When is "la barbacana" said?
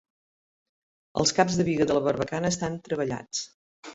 1.97-2.53